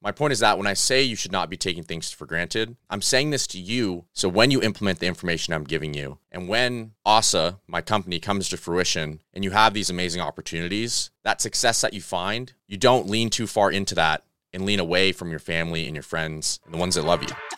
My 0.00 0.12
point 0.12 0.32
is 0.32 0.38
that 0.38 0.58
when 0.58 0.66
I 0.68 0.74
say 0.74 1.02
you 1.02 1.16
should 1.16 1.32
not 1.32 1.50
be 1.50 1.56
taking 1.56 1.82
things 1.82 2.12
for 2.12 2.24
granted, 2.24 2.76
I'm 2.88 3.02
saying 3.02 3.30
this 3.30 3.48
to 3.48 3.58
you 3.58 4.04
so 4.12 4.28
when 4.28 4.52
you 4.52 4.62
implement 4.62 5.00
the 5.00 5.06
information 5.06 5.52
I'm 5.52 5.64
giving 5.64 5.92
you, 5.92 6.18
and 6.30 6.48
when 6.48 6.92
ASA, 7.04 7.58
my 7.66 7.80
company, 7.80 8.20
comes 8.20 8.48
to 8.48 8.56
fruition 8.56 9.20
and 9.34 9.42
you 9.42 9.50
have 9.50 9.74
these 9.74 9.90
amazing 9.90 10.20
opportunities, 10.20 11.10
that 11.24 11.40
success 11.40 11.80
that 11.80 11.94
you 11.94 12.00
find, 12.00 12.52
you 12.68 12.76
don't 12.76 13.08
lean 13.08 13.28
too 13.28 13.48
far 13.48 13.72
into 13.72 13.96
that 13.96 14.22
and 14.52 14.64
lean 14.64 14.78
away 14.78 15.10
from 15.10 15.30
your 15.30 15.40
family 15.40 15.86
and 15.86 15.96
your 15.96 16.02
friends 16.02 16.60
and 16.64 16.72
the 16.72 16.78
ones 16.78 16.94
that 16.94 17.02
love 17.02 17.22
you. 17.22 17.57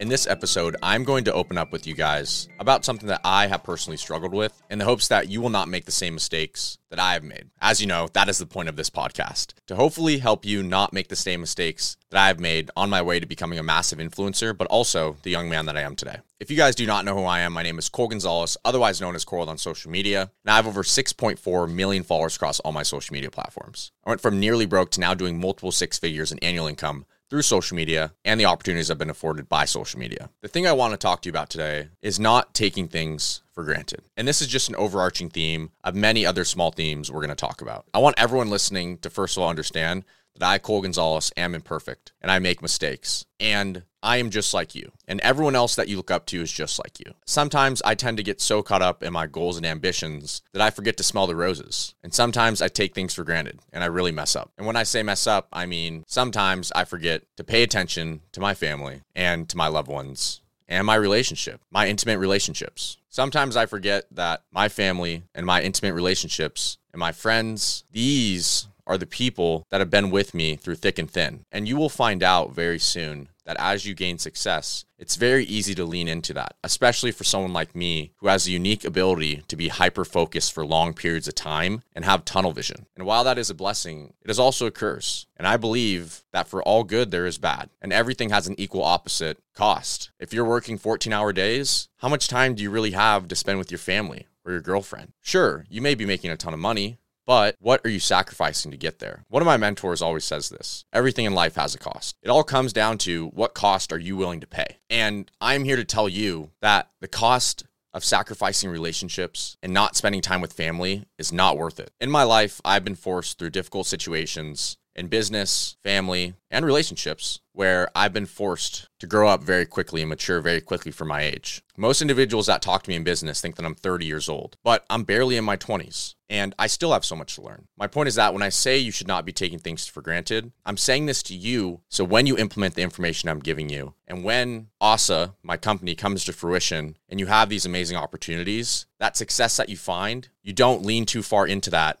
In 0.00 0.08
this 0.08 0.26
episode, 0.26 0.76
I'm 0.82 1.04
going 1.04 1.24
to 1.24 1.32
open 1.34 1.58
up 1.58 1.72
with 1.72 1.86
you 1.86 1.94
guys 1.94 2.48
about 2.58 2.86
something 2.86 3.08
that 3.08 3.20
I 3.22 3.48
have 3.48 3.62
personally 3.62 3.98
struggled 3.98 4.32
with 4.32 4.62
in 4.70 4.78
the 4.78 4.86
hopes 4.86 5.08
that 5.08 5.28
you 5.28 5.42
will 5.42 5.50
not 5.50 5.68
make 5.68 5.84
the 5.84 5.92
same 5.92 6.14
mistakes 6.14 6.78
that 6.88 6.98
I 6.98 7.12
have 7.12 7.22
made. 7.22 7.50
As 7.60 7.82
you 7.82 7.86
know, 7.86 8.08
that 8.14 8.30
is 8.30 8.38
the 8.38 8.46
point 8.46 8.70
of 8.70 8.76
this 8.76 8.88
podcast 8.88 9.52
to 9.66 9.76
hopefully 9.76 10.16
help 10.16 10.46
you 10.46 10.62
not 10.62 10.94
make 10.94 11.08
the 11.08 11.16
same 11.16 11.42
mistakes 11.42 11.98
that 12.08 12.18
I 12.18 12.28
have 12.28 12.40
made 12.40 12.70
on 12.78 12.88
my 12.88 13.02
way 13.02 13.20
to 13.20 13.26
becoming 13.26 13.58
a 13.58 13.62
massive 13.62 13.98
influencer, 13.98 14.56
but 14.56 14.68
also 14.68 15.18
the 15.22 15.30
young 15.30 15.50
man 15.50 15.66
that 15.66 15.76
I 15.76 15.82
am 15.82 15.96
today. 15.96 16.16
If 16.40 16.50
you 16.50 16.56
guys 16.56 16.74
do 16.74 16.86
not 16.86 17.04
know 17.04 17.14
who 17.14 17.24
I 17.24 17.40
am, 17.40 17.52
my 17.52 17.62
name 17.62 17.78
is 17.78 17.90
Cole 17.90 18.08
Gonzalez, 18.08 18.56
otherwise 18.64 19.02
known 19.02 19.14
as 19.14 19.26
Coiled 19.26 19.50
on 19.50 19.58
social 19.58 19.90
media, 19.90 20.30
and 20.42 20.50
I 20.50 20.56
have 20.56 20.66
over 20.66 20.82
6.4 20.82 21.70
million 21.70 22.04
followers 22.04 22.36
across 22.36 22.58
all 22.60 22.72
my 22.72 22.84
social 22.84 23.12
media 23.12 23.30
platforms. 23.30 23.92
I 24.06 24.10
went 24.10 24.22
from 24.22 24.40
nearly 24.40 24.64
broke 24.64 24.90
to 24.92 25.00
now 25.00 25.12
doing 25.12 25.38
multiple 25.38 25.72
six 25.72 25.98
figures 25.98 26.32
in 26.32 26.38
annual 26.38 26.66
income 26.66 27.04
through 27.30 27.42
social 27.42 27.76
media 27.76 28.12
and 28.24 28.38
the 28.38 28.44
opportunities 28.44 28.90
I've 28.90 28.98
been 28.98 29.08
afforded 29.08 29.48
by 29.48 29.64
social 29.64 30.00
media. 30.00 30.28
The 30.42 30.48
thing 30.48 30.66
I 30.66 30.72
want 30.72 30.92
to 30.92 30.98
talk 30.98 31.22
to 31.22 31.28
you 31.28 31.30
about 31.30 31.48
today 31.48 31.88
is 32.02 32.18
not 32.18 32.52
taking 32.52 32.88
things 32.88 33.42
for 33.52 33.62
granted. 33.62 34.02
And 34.16 34.26
this 34.26 34.42
is 34.42 34.48
just 34.48 34.68
an 34.68 34.74
overarching 34.74 35.30
theme 35.30 35.70
of 35.84 35.94
many 35.94 36.26
other 36.26 36.44
small 36.44 36.72
themes 36.72 37.10
we're 37.10 37.20
going 37.20 37.30
to 37.30 37.36
talk 37.36 37.62
about. 37.62 37.86
I 37.94 37.98
want 37.98 38.18
everyone 38.18 38.50
listening 38.50 38.98
to 38.98 39.10
first 39.10 39.36
of 39.36 39.42
all 39.42 39.48
understand 39.48 40.04
that 40.38 40.48
I, 40.48 40.58
Cole 40.58 40.82
Gonzalez, 40.82 41.32
am 41.36 41.54
imperfect 41.54 42.12
and 42.20 42.30
I 42.30 42.38
make 42.38 42.62
mistakes. 42.62 43.24
And 43.38 43.84
I 44.02 44.16
am 44.16 44.30
just 44.30 44.54
like 44.54 44.74
you. 44.74 44.92
And 45.06 45.20
everyone 45.20 45.54
else 45.54 45.74
that 45.74 45.88
you 45.88 45.96
look 45.96 46.10
up 46.10 46.24
to 46.26 46.40
is 46.40 46.50
just 46.50 46.78
like 46.78 46.98
you. 47.00 47.14
Sometimes 47.26 47.82
I 47.84 47.94
tend 47.94 48.16
to 48.16 48.22
get 48.22 48.40
so 48.40 48.62
caught 48.62 48.82
up 48.82 49.02
in 49.02 49.12
my 49.12 49.26
goals 49.26 49.56
and 49.56 49.66
ambitions 49.66 50.42
that 50.52 50.62
I 50.62 50.70
forget 50.70 50.96
to 50.96 51.02
smell 51.02 51.26
the 51.26 51.36
roses. 51.36 51.94
And 52.02 52.14
sometimes 52.14 52.62
I 52.62 52.68
take 52.68 52.94
things 52.94 53.14
for 53.14 53.24
granted 53.24 53.60
and 53.72 53.84
I 53.84 53.88
really 53.88 54.12
mess 54.12 54.34
up. 54.34 54.52
And 54.56 54.66
when 54.66 54.76
I 54.76 54.84
say 54.84 55.02
mess 55.02 55.26
up, 55.26 55.48
I 55.52 55.66
mean 55.66 56.04
sometimes 56.06 56.72
I 56.72 56.84
forget 56.84 57.22
to 57.36 57.44
pay 57.44 57.62
attention 57.62 58.22
to 58.32 58.40
my 58.40 58.54
family 58.54 59.02
and 59.14 59.48
to 59.50 59.56
my 59.56 59.68
loved 59.68 59.88
ones 59.88 60.40
and 60.66 60.86
my 60.86 60.94
relationship, 60.94 61.60
my 61.70 61.88
intimate 61.88 62.18
relationships. 62.18 62.96
Sometimes 63.08 63.56
I 63.56 63.66
forget 63.66 64.04
that 64.12 64.44
my 64.52 64.68
family 64.68 65.24
and 65.34 65.44
my 65.44 65.60
intimate 65.60 65.94
relationships 65.94 66.78
and 66.92 67.00
my 67.00 67.12
friends, 67.12 67.84
these 67.90 68.68
are 68.90 68.98
the 68.98 69.06
people 69.06 69.64
that 69.70 69.80
have 69.80 69.88
been 69.88 70.10
with 70.10 70.34
me 70.34 70.56
through 70.56 70.74
thick 70.74 70.98
and 70.98 71.08
thin. 71.08 71.44
And 71.52 71.68
you 71.68 71.76
will 71.76 71.88
find 71.88 72.24
out 72.24 72.52
very 72.52 72.80
soon 72.80 73.28
that 73.44 73.56
as 73.60 73.86
you 73.86 73.94
gain 73.94 74.18
success, 74.18 74.84
it's 74.98 75.14
very 75.14 75.44
easy 75.44 75.76
to 75.76 75.84
lean 75.84 76.08
into 76.08 76.34
that, 76.34 76.56
especially 76.64 77.12
for 77.12 77.22
someone 77.22 77.52
like 77.52 77.74
me 77.76 78.12
who 78.16 78.26
has 78.26 78.48
a 78.48 78.50
unique 78.50 78.84
ability 78.84 79.44
to 79.46 79.54
be 79.54 79.68
hyper 79.68 80.04
focused 80.04 80.52
for 80.52 80.66
long 80.66 80.92
periods 80.92 81.28
of 81.28 81.36
time 81.36 81.82
and 81.94 82.04
have 82.04 82.24
tunnel 82.24 82.50
vision. 82.50 82.86
And 82.96 83.06
while 83.06 83.22
that 83.22 83.38
is 83.38 83.48
a 83.48 83.54
blessing, 83.54 84.12
it 84.22 84.30
is 84.30 84.40
also 84.40 84.66
a 84.66 84.72
curse. 84.72 85.26
And 85.36 85.46
I 85.46 85.56
believe 85.56 86.24
that 86.32 86.48
for 86.48 86.60
all 86.62 86.82
good, 86.82 87.12
there 87.12 87.26
is 87.26 87.38
bad, 87.38 87.70
and 87.80 87.92
everything 87.92 88.30
has 88.30 88.48
an 88.48 88.58
equal 88.58 88.82
opposite 88.82 89.38
cost. 89.54 90.10
If 90.18 90.32
you're 90.32 90.44
working 90.44 90.78
14 90.78 91.12
hour 91.12 91.32
days, 91.32 91.88
how 91.98 92.08
much 92.08 92.26
time 92.26 92.56
do 92.56 92.62
you 92.64 92.70
really 92.70 92.90
have 92.90 93.28
to 93.28 93.36
spend 93.36 93.58
with 93.58 93.70
your 93.70 93.78
family? 93.78 94.26
Or 94.42 94.52
your 94.52 94.62
girlfriend. 94.62 95.12
Sure, 95.20 95.66
you 95.68 95.82
may 95.82 95.94
be 95.94 96.06
making 96.06 96.30
a 96.30 96.36
ton 96.36 96.54
of 96.54 96.60
money, 96.60 96.96
but 97.30 97.54
what 97.60 97.80
are 97.84 97.90
you 97.90 98.00
sacrificing 98.00 98.72
to 98.72 98.76
get 98.76 98.98
there? 98.98 99.24
One 99.28 99.40
of 99.40 99.46
my 99.46 99.56
mentors 99.56 100.02
always 100.02 100.24
says 100.24 100.48
this 100.48 100.84
everything 100.92 101.26
in 101.26 101.32
life 101.32 101.54
has 101.54 101.76
a 101.76 101.78
cost. 101.78 102.16
It 102.24 102.28
all 102.28 102.42
comes 102.42 102.72
down 102.72 102.98
to 102.98 103.28
what 103.28 103.54
cost 103.54 103.92
are 103.92 104.00
you 104.00 104.16
willing 104.16 104.40
to 104.40 104.48
pay? 104.48 104.78
And 104.90 105.30
I'm 105.40 105.62
here 105.62 105.76
to 105.76 105.84
tell 105.84 106.08
you 106.08 106.50
that 106.60 106.90
the 107.00 107.06
cost 107.06 107.66
of 107.94 108.02
sacrificing 108.02 108.68
relationships 108.68 109.56
and 109.62 109.72
not 109.72 109.94
spending 109.94 110.22
time 110.22 110.40
with 110.40 110.52
family 110.52 111.04
is 111.18 111.32
not 111.32 111.56
worth 111.56 111.78
it. 111.78 111.92
In 112.00 112.10
my 112.10 112.24
life, 112.24 112.60
I've 112.64 112.82
been 112.82 112.96
forced 112.96 113.38
through 113.38 113.50
difficult 113.50 113.86
situations 113.86 114.76
in 115.00 115.08
business, 115.08 115.76
family, 115.82 116.34
and 116.50 116.64
relationships 116.64 117.40
where 117.52 117.90
I've 117.96 118.12
been 118.12 118.26
forced 118.26 118.86
to 119.00 119.06
grow 119.06 119.28
up 119.28 119.42
very 119.42 119.64
quickly 119.64 120.02
and 120.02 120.10
mature 120.10 120.40
very 120.40 120.60
quickly 120.60 120.92
for 120.92 121.06
my 121.06 121.22
age. 121.22 121.62
Most 121.76 122.02
individuals 122.02 122.46
that 122.46 122.60
talk 122.60 122.82
to 122.82 122.90
me 122.90 122.96
in 122.96 123.02
business 123.02 123.40
think 123.40 123.56
that 123.56 123.64
I'm 123.64 123.74
30 123.74 124.04
years 124.04 124.28
old, 124.28 124.56
but 124.62 124.84
I'm 124.90 125.04
barely 125.04 125.36
in 125.36 125.44
my 125.44 125.56
20s 125.56 126.14
and 126.28 126.54
I 126.58 126.66
still 126.66 126.92
have 126.92 127.04
so 127.04 127.16
much 127.16 127.34
to 127.34 127.42
learn. 127.42 127.66
My 127.78 127.86
point 127.86 128.08
is 128.08 128.14
that 128.16 128.34
when 128.34 128.42
I 128.42 128.50
say 128.50 128.78
you 128.78 128.92
should 128.92 129.08
not 129.08 129.24
be 129.24 129.32
taking 129.32 129.58
things 129.58 129.86
for 129.86 130.02
granted, 130.02 130.52
I'm 130.66 130.76
saying 130.76 131.06
this 131.06 131.22
to 131.24 131.34
you 131.34 131.80
so 131.88 132.04
when 132.04 132.26
you 132.26 132.36
implement 132.36 132.74
the 132.74 132.82
information 132.82 133.28
I'm 133.30 133.40
giving 133.40 133.70
you 133.70 133.94
and 134.06 134.22
when 134.22 134.68
ASA, 134.82 135.34
my 135.42 135.56
company, 135.56 135.94
comes 135.94 136.24
to 136.24 136.32
fruition 136.34 136.98
and 137.08 137.18
you 137.18 137.26
have 137.26 137.48
these 137.48 137.64
amazing 137.64 137.96
opportunities, 137.96 138.84
that 138.98 139.16
success 139.16 139.56
that 139.56 139.70
you 139.70 139.78
find, 139.78 140.28
you 140.42 140.52
don't 140.52 140.84
lean 140.84 141.06
too 141.06 141.22
far 141.22 141.46
into 141.46 141.70
that 141.70 142.00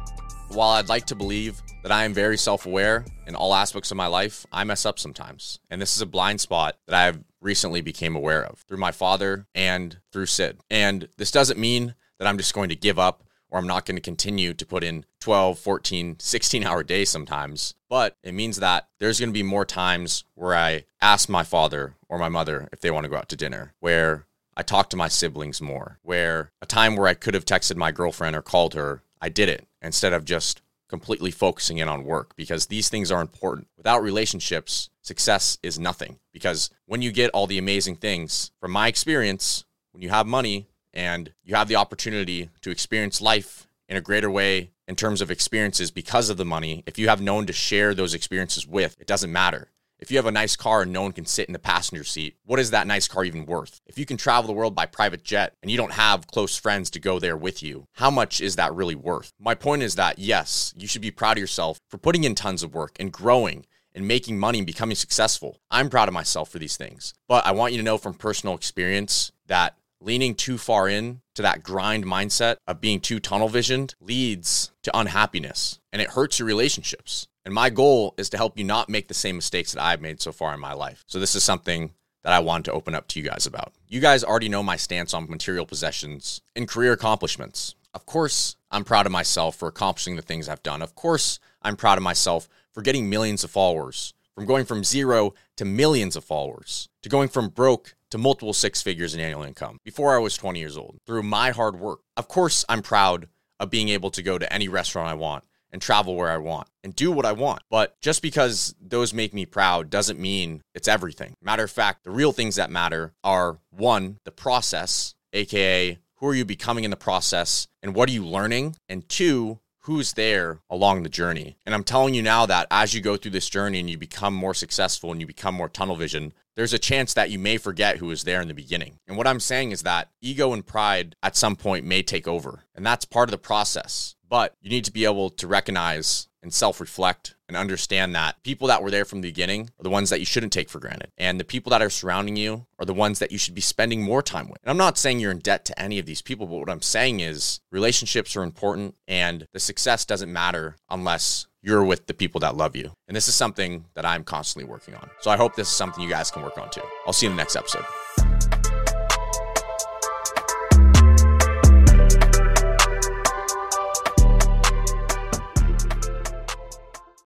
While 0.53 0.71
I'd 0.71 0.89
like 0.89 1.05
to 1.05 1.15
believe 1.15 1.61
that 1.81 1.93
I 1.93 2.03
am 2.03 2.13
very 2.13 2.37
self 2.37 2.65
aware 2.65 3.05
in 3.25 3.35
all 3.35 3.53
aspects 3.53 3.89
of 3.89 3.97
my 3.97 4.07
life, 4.07 4.45
I 4.51 4.65
mess 4.65 4.85
up 4.85 4.99
sometimes. 4.99 5.59
And 5.69 5.81
this 5.81 5.95
is 5.95 6.01
a 6.01 6.05
blind 6.05 6.41
spot 6.41 6.77
that 6.87 6.95
I've 6.95 7.23
recently 7.39 7.79
became 7.79 8.17
aware 8.17 8.43
of 8.45 8.59
through 8.67 8.77
my 8.77 8.91
father 8.91 9.47
and 9.55 9.97
through 10.11 10.25
Sid. 10.25 10.59
And 10.69 11.07
this 11.17 11.31
doesn't 11.31 11.57
mean 11.57 11.95
that 12.19 12.27
I'm 12.27 12.37
just 12.37 12.53
going 12.53 12.67
to 12.67 12.75
give 12.75 12.99
up 12.99 13.23
or 13.49 13.59
I'm 13.59 13.67
not 13.67 13.85
going 13.85 13.95
to 13.95 14.01
continue 14.01 14.53
to 14.53 14.65
put 14.65 14.83
in 14.83 15.05
12, 15.21 15.57
14, 15.57 16.17
16 16.19 16.63
hour 16.65 16.83
days 16.83 17.09
sometimes. 17.09 17.73
But 17.89 18.17
it 18.21 18.33
means 18.33 18.57
that 18.57 18.89
there's 18.99 19.19
going 19.19 19.29
to 19.29 19.33
be 19.33 19.43
more 19.43 19.65
times 19.65 20.25
where 20.35 20.55
I 20.55 20.83
ask 21.01 21.29
my 21.29 21.43
father 21.43 21.95
or 22.09 22.17
my 22.17 22.29
mother 22.29 22.67
if 22.73 22.81
they 22.81 22.91
want 22.91 23.05
to 23.05 23.09
go 23.09 23.17
out 23.17 23.29
to 23.29 23.37
dinner, 23.37 23.73
where 23.79 24.27
I 24.55 24.63
talk 24.63 24.89
to 24.89 24.97
my 24.97 25.07
siblings 25.07 25.61
more, 25.61 25.99
where 26.01 26.51
a 26.61 26.65
time 26.65 26.97
where 26.97 27.07
I 27.07 27.13
could 27.13 27.35
have 27.35 27.45
texted 27.45 27.77
my 27.77 27.91
girlfriend 27.91 28.35
or 28.35 28.41
called 28.41 28.73
her, 28.73 29.01
I 29.21 29.29
did 29.29 29.49
it 29.49 29.67
instead 29.81 30.13
of 30.13 30.25
just 30.25 30.61
completely 30.89 31.31
focusing 31.31 31.77
in 31.77 31.87
on 31.87 32.03
work 32.03 32.35
because 32.35 32.65
these 32.65 32.89
things 32.89 33.11
are 33.11 33.21
important. 33.21 33.67
Without 33.77 34.03
relationships, 34.03 34.89
success 35.01 35.57
is 35.63 35.79
nothing 35.79 36.19
because 36.33 36.69
when 36.85 37.01
you 37.01 37.11
get 37.11 37.31
all 37.31 37.47
the 37.47 37.57
amazing 37.57 37.95
things, 37.95 38.51
from 38.59 38.71
my 38.71 38.87
experience, 38.87 39.63
when 39.93 40.01
you 40.01 40.09
have 40.09 40.27
money 40.27 40.67
and 40.93 41.31
you 41.43 41.55
have 41.55 41.69
the 41.69 41.77
opportunity 41.77 42.49
to 42.61 42.71
experience 42.71 43.21
life 43.21 43.67
in 43.87 43.95
a 43.95 44.01
greater 44.01 44.29
way 44.29 44.71
in 44.87 44.95
terms 44.95 45.21
of 45.21 45.31
experiences 45.31 45.91
because 45.91 46.29
of 46.29 46.35
the 46.35 46.43
money, 46.43 46.83
if 46.85 46.99
you 46.99 47.07
have 47.07 47.21
no 47.21 47.35
one 47.35 47.45
to 47.45 47.53
share 47.53 47.93
those 47.93 48.13
experiences 48.13 48.67
with, 48.67 48.97
it 48.99 49.07
doesn't 49.07 49.31
matter. 49.31 49.69
If 50.01 50.09
you 50.09 50.17
have 50.17 50.25
a 50.25 50.31
nice 50.31 50.55
car 50.55 50.81
and 50.81 50.91
no 50.91 51.03
one 51.03 51.11
can 51.11 51.27
sit 51.27 51.47
in 51.47 51.53
the 51.53 51.59
passenger 51.59 52.03
seat, 52.03 52.35
what 52.43 52.59
is 52.59 52.71
that 52.71 52.87
nice 52.87 53.07
car 53.07 53.23
even 53.23 53.45
worth? 53.45 53.81
If 53.85 53.99
you 53.99 54.07
can 54.07 54.17
travel 54.17 54.47
the 54.47 54.53
world 54.53 54.73
by 54.73 54.87
private 54.87 55.23
jet 55.23 55.53
and 55.61 55.69
you 55.69 55.77
don't 55.77 55.93
have 55.93 56.25
close 56.25 56.57
friends 56.57 56.89
to 56.89 56.99
go 56.99 57.19
there 57.19 57.37
with 57.37 57.61
you, 57.61 57.85
how 57.93 58.09
much 58.09 58.41
is 58.41 58.55
that 58.55 58.73
really 58.73 58.95
worth? 58.95 59.31
My 59.39 59.53
point 59.53 59.83
is 59.83 59.93
that 59.95 60.17
yes, 60.17 60.73
you 60.75 60.87
should 60.87 61.03
be 61.03 61.11
proud 61.11 61.37
of 61.37 61.41
yourself 61.41 61.79
for 61.87 61.99
putting 61.99 62.23
in 62.23 62.33
tons 62.33 62.63
of 62.63 62.73
work 62.73 62.95
and 62.99 63.11
growing 63.11 63.67
and 63.93 64.07
making 64.07 64.39
money 64.39 64.57
and 64.57 64.65
becoming 64.65 64.95
successful. 64.95 65.59
I'm 65.69 65.89
proud 65.89 66.07
of 66.07 66.15
myself 66.15 66.49
for 66.49 66.57
these 66.57 66.77
things. 66.77 67.13
But 67.27 67.45
I 67.45 67.51
want 67.51 67.73
you 67.73 67.77
to 67.77 67.85
know 67.85 67.99
from 67.99 68.15
personal 68.15 68.55
experience 68.55 69.31
that 69.45 69.77
leaning 69.99 70.33
too 70.33 70.57
far 70.57 70.89
in 70.89 71.21
to 71.35 71.43
that 71.43 71.61
grind 71.61 72.05
mindset 72.05 72.55
of 72.65 72.81
being 72.81 72.99
too 72.99 73.19
tunnel 73.19 73.49
visioned 73.49 73.93
leads 74.01 74.71
to 74.81 74.97
unhappiness 74.97 75.79
and 75.93 76.01
it 76.01 76.09
hurts 76.09 76.39
your 76.39 76.47
relationships. 76.47 77.27
And 77.43 77.53
my 77.53 77.69
goal 77.69 78.13
is 78.17 78.29
to 78.29 78.37
help 78.37 78.57
you 78.57 78.63
not 78.63 78.89
make 78.89 79.07
the 79.07 79.13
same 79.13 79.35
mistakes 79.35 79.73
that 79.73 79.83
I've 79.83 80.01
made 80.01 80.21
so 80.21 80.31
far 80.31 80.53
in 80.53 80.59
my 80.59 80.73
life. 80.73 81.03
So 81.07 81.19
this 81.19 81.33
is 81.33 81.43
something 81.43 81.91
that 82.23 82.33
I 82.33 82.39
want 82.39 82.65
to 82.65 82.71
open 82.71 82.93
up 82.93 83.07
to 83.09 83.19
you 83.19 83.27
guys 83.27 83.47
about. 83.47 83.73
You 83.87 83.99
guys 83.99 84.23
already 84.23 84.49
know 84.49 84.61
my 84.61 84.75
stance 84.75 85.13
on 85.13 85.29
material 85.29 85.65
possessions 85.65 86.41
and 86.55 86.67
career 86.67 86.93
accomplishments. 86.93 87.75
Of 87.93 88.05
course, 88.05 88.57
I'm 88.69 88.83
proud 88.83 89.07
of 89.07 89.11
myself 89.11 89.55
for 89.55 89.67
accomplishing 89.67 90.15
the 90.15 90.21
things 90.21 90.47
I've 90.47 90.63
done. 90.63 90.81
Of 90.81 90.93
course, 90.93 91.39
I'm 91.61 91.75
proud 91.75 91.97
of 91.97 92.03
myself 92.03 92.47
for 92.71 92.81
getting 92.81 93.09
millions 93.09 93.43
of 93.43 93.49
followers, 93.49 94.13
from 94.35 94.45
going 94.45 94.65
from 94.65 94.83
zero 94.83 95.33
to 95.57 95.65
millions 95.65 96.15
of 96.15 96.23
followers, 96.23 96.89
to 97.01 97.09
going 97.09 97.27
from 97.27 97.49
broke 97.49 97.95
to 98.11 98.17
multiple 98.17 98.53
six 98.53 98.81
figures 98.81 99.13
in 99.13 99.19
annual 99.19 99.43
income 99.43 99.79
before 99.83 100.15
I 100.15 100.19
was 100.19 100.37
20 100.37 100.59
years 100.59 100.77
old 100.77 100.99
through 101.05 101.23
my 101.23 101.51
hard 101.51 101.79
work. 101.79 102.01
Of 102.15 102.27
course, 102.27 102.63
I'm 102.69 102.81
proud 102.81 103.27
of 103.59 103.69
being 103.69 103.89
able 103.89 104.11
to 104.11 104.21
go 104.21 104.37
to 104.37 104.53
any 104.53 104.67
restaurant 104.67 105.09
I 105.09 105.13
want 105.15 105.43
and 105.71 105.81
travel 105.81 106.15
where 106.15 106.29
I 106.29 106.37
want 106.37 106.67
and 106.83 106.95
do 106.95 107.11
what 107.11 107.25
I 107.25 107.31
want. 107.31 107.63
But 107.69 107.99
just 108.01 108.21
because 108.21 108.75
those 108.81 109.13
make 109.13 109.33
me 109.33 109.45
proud 109.45 109.89
doesn't 109.89 110.19
mean 110.19 110.61
it's 110.75 110.87
everything. 110.87 111.33
Matter 111.41 111.63
of 111.63 111.71
fact, 111.71 112.03
the 112.03 112.11
real 112.11 112.31
things 112.31 112.55
that 112.55 112.69
matter 112.69 113.13
are 113.23 113.59
one, 113.69 114.17
the 114.25 114.31
process, 114.31 115.15
aka 115.33 115.97
who 116.17 116.27
are 116.27 116.35
you 116.35 116.45
becoming 116.45 116.83
in 116.83 116.91
the 116.91 116.97
process 116.97 117.67
and 117.81 117.95
what 117.95 118.07
are 118.07 118.11
you 118.13 118.25
learning? 118.25 118.75
And 118.87 119.07
two, 119.09 119.59
who's 119.81 120.13
there 120.13 120.59
along 120.69 121.03
the 121.03 121.09
journey. 121.09 121.57
And 121.65 121.73
I'm 121.73 121.83
telling 121.83 122.13
you 122.13 122.21
now 122.21 122.45
that 122.45 122.67
as 122.69 122.93
you 122.93 123.01
go 123.01 123.17
through 123.17 123.31
this 123.31 123.49
journey 123.49 123.79
and 123.79 123.89
you 123.89 123.97
become 123.97 124.33
more 124.33 124.53
successful 124.53 125.11
and 125.11 125.19
you 125.19 125.27
become 125.27 125.55
more 125.55 125.69
tunnel 125.69 125.95
vision, 125.95 126.33
there's 126.55 126.73
a 126.73 126.79
chance 126.79 127.13
that 127.13 127.31
you 127.31 127.39
may 127.39 127.57
forget 127.57 127.97
who 127.97 128.07
was 128.07 128.23
there 128.23 128.41
in 128.41 128.47
the 128.47 128.53
beginning. 128.53 128.99
And 129.07 129.17
what 129.17 129.27
I'm 129.27 129.39
saying 129.39 129.71
is 129.71 129.83
that 129.83 130.09
ego 130.21 130.53
and 130.53 130.65
pride 130.65 131.15
at 131.23 131.35
some 131.35 131.55
point 131.55 131.85
may 131.85 132.03
take 132.03 132.27
over. 132.27 132.65
And 132.75 132.85
that's 132.85 133.05
part 133.05 133.29
of 133.29 133.31
the 133.31 133.37
process. 133.37 134.15
But 134.27 134.55
you 134.61 134.69
need 134.69 134.85
to 134.85 134.93
be 134.93 135.05
able 135.05 135.29
to 135.31 135.47
recognize 135.47 136.27
and 136.43 136.53
self 136.53 136.79
reflect 136.79 137.35
and 137.51 137.57
understand 137.57 138.15
that 138.15 138.41
people 138.43 138.67
that 138.69 138.81
were 138.81 138.89
there 138.89 139.03
from 139.03 139.21
the 139.21 139.27
beginning 139.27 139.69
are 139.79 139.83
the 139.83 139.89
ones 139.89 140.09
that 140.09 140.19
you 140.19 140.25
shouldn't 140.25 140.53
take 140.53 140.69
for 140.69 140.79
granted. 140.79 141.11
And 141.17 141.39
the 141.39 141.43
people 141.43 141.69
that 141.71 141.81
are 141.81 141.89
surrounding 141.89 142.37
you 142.37 142.65
are 142.79 142.85
the 142.85 142.93
ones 142.93 143.19
that 143.19 143.31
you 143.31 143.37
should 143.37 143.53
be 143.53 143.61
spending 143.61 144.01
more 144.01 144.21
time 144.21 144.47
with. 144.47 144.59
And 144.63 144.71
I'm 144.71 144.77
not 144.77 144.97
saying 144.97 145.19
you're 145.19 145.31
in 145.31 145.39
debt 145.39 145.65
to 145.65 145.79
any 145.79 145.99
of 145.99 146.05
these 146.05 146.21
people, 146.21 146.47
but 146.47 146.59
what 146.59 146.69
I'm 146.69 146.81
saying 146.81 147.19
is 147.19 147.59
relationships 147.71 148.35
are 148.37 148.43
important 148.43 148.95
and 149.07 149.47
the 149.53 149.59
success 149.59 150.05
doesn't 150.05 150.31
matter 150.31 150.77
unless 150.89 151.47
you're 151.61 151.83
with 151.83 152.07
the 152.07 152.13
people 152.13 152.39
that 152.39 152.55
love 152.55 152.75
you. 152.75 152.91
And 153.07 153.15
this 153.15 153.27
is 153.27 153.35
something 153.35 153.85
that 153.95 154.05
I'm 154.05 154.23
constantly 154.23 154.69
working 154.69 154.95
on. 154.95 155.09
So 155.19 155.29
I 155.29 155.37
hope 155.37 155.55
this 155.55 155.67
is 155.67 155.75
something 155.75 156.01
you 156.01 156.09
guys 156.09 156.31
can 156.31 156.41
work 156.41 156.57
on 156.57 156.69
too. 156.69 156.81
I'll 157.05 157.13
see 157.13 157.25
you 157.25 157.31
in 157.31 157.35
the 157.35 157.41
next 157.41 157.55
episode. 157.55 157.85